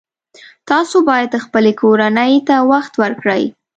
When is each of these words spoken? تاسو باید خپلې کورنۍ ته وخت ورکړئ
تاسو 0.69 0.97
باید 1.09 1.31
خپلې 1.45 1.71
کورنۍ 1.81 2.33
ته 2.47 2.55
وخت 2.71 2.93
ورکړئ 3.03 3.43